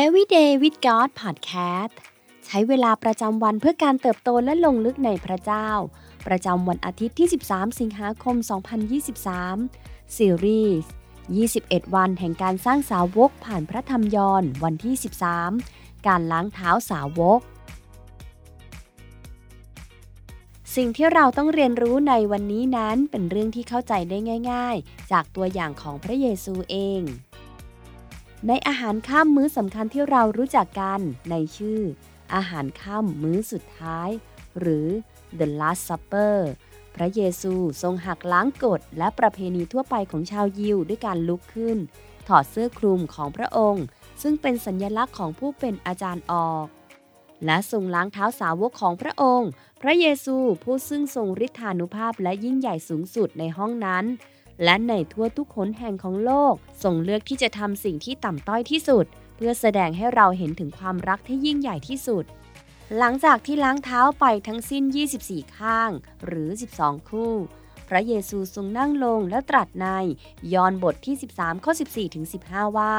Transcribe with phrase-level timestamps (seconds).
[0.00, 1.94] Everyday with God Podcast
[2.46, 5.68] ใช้เวลาประจำวันเพื่อการเติบโตและลงลึกในพระเจ้า
[6.26, 8.36] ประจำวันอาทิตย์ที่ 13 สิงหาคม
[9.46, 10.92] 2023 ซีรีส์
[11.36, 14.94] 21 วันแห่งการสร้างสาวกผ่านพระธรรมยอนวันที่
[15.50, 17.40] 13 การล้างเท้าสาวก
[20.76, 24.18] สิ่งที่เราต้องเรียนรู้ในวันนี้นั้นเป็นเรื่องที่เข้าใจได้
[24.52, 27.02] ง่าย ๆ จากตัวอย่างของพระเยซูเอง
[28.48, 31.80] ในอาหารข้ามมื้อสำคัญที่เรารู้จักกันในชื่อ
[32.34, 34.08] อาหารข้ามมื้อสุดท้าย
[34.58, 34.86] หรือ
[35.38, 36.36] The Last Supper
[36.96, 41.78] พระเยซูทรงหักล้างกฎและประเพณีทั่วไปของชาวยิวด้วยการลุกขึ้น
[42.28, 43.84] ถอดเสื้อคลุมของพระองค์
[44.22, 46.66] ซึ่งเป็นสัญลักษณ์ของผู้เป็นอาจารย์ออก
[47.44, 49.50] และทรงล้างเท้าสาวกของพระองค์
[49.82, 54.04] พระเยซูผู้ซึ่งทรงฤทธานุภาพและยิ่งใหญ่สูงสุดในห้องนั้น
[54.64, 59.06] และในทั่วทุกขนแห่งของโลกทรงเลือกที่จะทำสิ่งที่ต่ำต้อยที่สุด
[59.36, 62.24] เพื่อแสดงให้เราเห็นถึงความรักที่ยิ่งใหญ่ที่สุด
[62.98, 64.84] หลังจากที่ล้างเท้าไปทั้งสิ้น
[65.20, 65.90] 24 ข้าง
[66.26, 67.34] หรือ 12 คู่
[67.88, 69.88] พระเยซูทรงนั่งลงและตรัสใน
[70.52, 72.96] ยอห์นบทที่ 13 ข้อ 14 ถึง 15 ว่า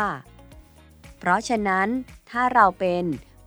[1.18, 1.88] เพราะฉะนั้น
[2.30, 3.04] ถ้าเราเป็น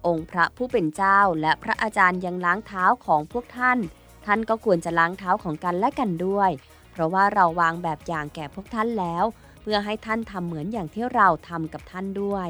[0.06, 3.78] องค์พระผู้เป็นเจ้าและพระอาจารย์ยังล้างเท้าของพวกท่าน
[4.26, 6.50] ท่านก็ควรจะล้างเท้าของกันและกันด้วย
[6.96, 9.24] เพราะว่าเราวางแบบอย่างแก่พวกท่านแล้ว
[9.62, 12.48] เพื่อให้ท่านทำเหมือนอย่างที่เราทำกับท่านด้วย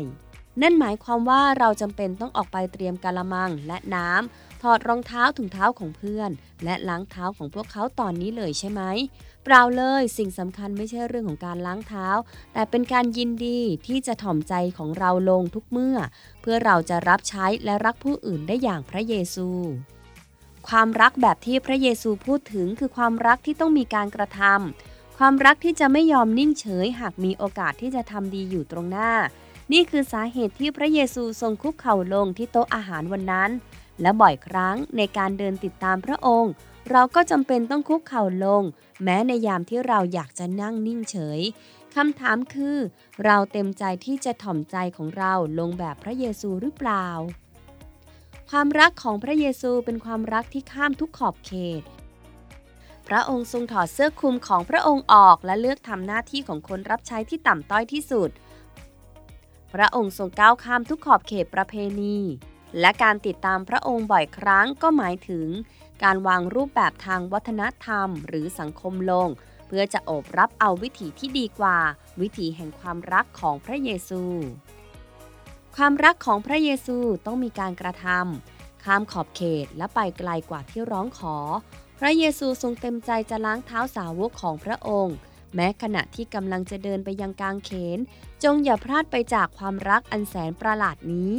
[0.63, 6.31] นั่นหมายความว่าเราจำเป็นต้องออกไปเตรียมกะละมังและน้ำถอดรองเท้าถุงเท้าของเพื่อน
[6.65, 8.83] และล้างเท้าของพวกเขาตอนนี้เลยใช่ไหม
[9.45, 12.09] เปล่าเลยสิ่งสำคัญไม่ใช่เรื่องของการล้างเท้า
[12.53, 15.97] แต่เป็นการยินดีที่จะถ่อมใจของเราลงทุกเมื่อ
[16.41, 19.49] เพื่อเราจะรับใช้และรักผู้อื่นได้อย่างพระเยซู
[20.69, 29.13] ความรักแบบที่พระเยซูพูดถึงคือความรักที่ต้องมีการกระทำความรักที่จะไม่ยอมนิ่งเฉย หากมีโอกาสที่จะทำดีอยู่ตรงหน้า
[29.73, 33.51] นี่คือสาเหตุที่พระเยซูทรงคุกเข่าลงที่โต๊ะอาหารวันนั้น
[34.01, 36.53] และบ่อยครั้งในการเดินติดตามพระองค์
[36.91, 38.63] เราก็จำเป็นต้องคุกเข่าลง
[39.03, 41.41] แม้ในยามที่เราอยากจะนั่งนิ่งเฉย
[41.95, 42.77] คำถามคือ
[43.25, 47.07] เราเต็มใจที่จะถ่อมใจของเราลงแบบพระเยซูหรือเปล่า
[48.51, 51.83] ความรักของพระเยซูเป็นความรักที่ข้ามทุกขอบเขต
[53.09, 58.31] พระองค์ทรงถอดเสื้อคลุมของพระองค์ออกและเลือกทำหน้าที่ของคนรับใช้ที่ต่ำต้อยที่สุด
[59.75, 62.19] พระองค์ทรงก้าวข้ามทุกขอบเขตประเพณี
[62.81, 65.47] และการติดตามพระองค์บ่อยครั้งก็หมายถึง
[66.03, 69.29] การวางรูปแบบทางวัฒนธรรม หรือสังคมลง
[69.67, 71.79] เพื่อจะโอบรับเอาวิถีที่ดีกว่า
[72.21, 74.23] วิถีแห่งความรักของพระเยซู
[75.81, 81.37] ความรักของพระเยซูต้องมีการกระทำข้ามขอบเขตและไปไกลกว่าที่ร้องขอ
[81.99, 85.17] พระเยซูทรงเต็มใจจะล้างเท้าสาวกของพระองค์
[85.55, 87.99] แม้ขณะที่กำลังจะเดินไปยังกางเขน
[88.45, 91.33] จงอย่าพลาดไปจากความรักอันแสนประหลาดนี้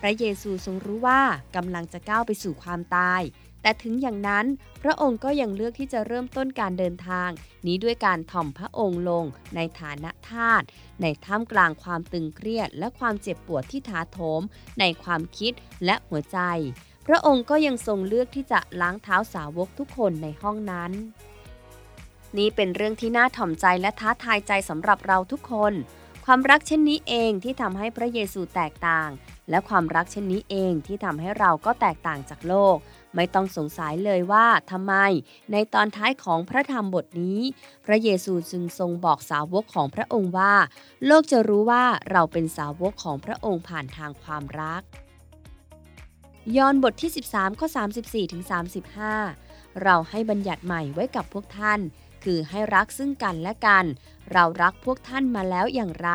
[0.00, 1.22] พระเยซูทรงรู้ว่า
[1.56, 3.20] กำลังจะก้าวไปสู่ความตาย
[3.64, 4.46] แต่ถึงอย่างนั้น
[4.82, 7.30] พระองค์ก็ยังเลือกที่จะเริ่มต้นการเดินทาง
[7.66, 10.62] นี้ด้วยการถ่อมพระองค์ลงในฐานะทาส
[11.02, 14.42] ในท่ามกลางความตึงเครียด และความเจ็บปวดที่ถาโถม
[14.80, 15.52] ในความคิด
[15.84, 16.38] และหัวใจ
[17.06, 20.92] พระองค์ก็ยังทรงเลือกที่จะล้างเท้าสาวกทุกคนในห้องนั้น
[22.38, 25.72] นี่เป็นเรื่องที่น่าถ่อมใจและท้าทายใจสำหรับเราทุกคน
[26.24, 29.08] ความรักเช่นนี้เองที่ทำให้พระเยซูแตกต่าง
[29.50, 32.76] และความรักเช่นนี้เองที่ทำให้เราก็แตกต่างจากโลก
[33.14, 34.94] ไม่ต้องสงสัยเลยว่าทำไม
[35.52, 37.40] ในตอนท้ายของพระธรรมบทนี้
[37.86, 40.54] พระเยซูจึงทรงบอกสาวกของพระองค์ว่า
[41.06, 44.82] โลกจะรู้ว่าเราเป็นสาวกของพระองค์ผ่านทางความรัก
[46.56, 47.68] ยอห์นบทที่ 13ข้อ
[48.00, 48.42] 34ถึง
[49.12, 51.80] 35 เราให้บัญญัติใหม่ไว้กับพวกท่าน
[52.24, 53.84] คือให้รักซึ่งกันและกัน
[54.32, 56.10] เรารักพวกท่านมาแล้วอย่างไร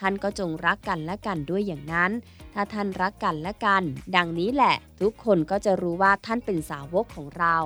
[0.00, 2.10] ท่านก็จงรักกันและกันด้วยอย่างนั้น
[2.54, 3.82] ถ้าท่านรักกันและกัน
[4.16, 7.56] ดังนี้แหละ ทุกคนก็จะรู้ว่าท่านเป็นสาวกของเรา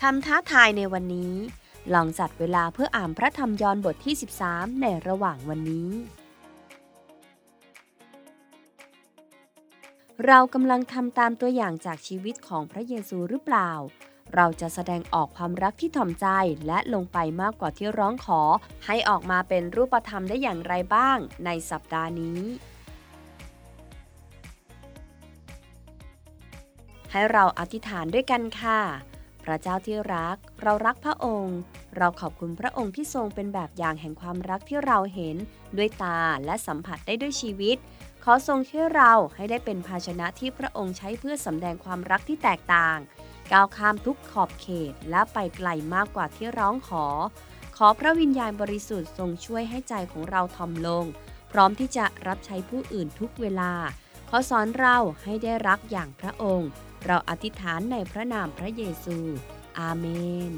[0.00, 1.34] คำท้าทายในวันนี้
[1.94, 4.14] ลองจัดเวลาเพื่ออ่านพระธรรมยอห์นบทที่
[4.48, 5.90] 13 ในระหว่างวันนี้
[10.28, 13.70] เรากำลังทำตามตัวอย่างจากชีวิตของพระเยซูหรือเปล่า
[14.34, 16.26] เราจะแสดงออกความรักที่ถ่อมใจ
[16.66, 18.40] และลงไปมากกว่าที่ร้องขอ
[18.86, 22.40] ให้ออกมาเป็นรูปธรรมได้อย่างไรบ้างในสัปดาห์นี้
[27.10, 28.80] ให้เราอธิษฐานด้วยกันค่ะ
[29.44, 31.58] พระเจ้าที่รัก เรารักพระองค์
[31.96, 35.36] เราขอบคุณพระองค์ที่ทรงเป็นแบบอย่างแห่งความรักที่เราเห็น
[35.76, 37.76] ด้วยตาและสัมผัสได้ด้วยชีวิต
[38.24, 42.98] ขอทรงช่วยเราให้ได้เป็นภาชนะที่พระองค์ใช้เพื่อสำแดงความรักที่แตกต่าง
[43.52, 47.06] ก้าวข้ามทุกขอบเขตและไปไกลมากกว่าที่ร้องขอ
[47.76, 51.04] ขอพระวิญญาณบริสุทธิ์ทรงช่วยให้ใจของเราทอมลง
[51.52, 53.72] พร้อมที่จะรับใช้ผู้อื่นทุกเวลา
[54.28, 56.70] ขอสอนเราให้ได้รักอย่างพระองค์
[57.06, 59.16] เราอธิษฐานในพระนามพระเยซู
[59.78, 60.06] อาเม
[60.50, 60.54] น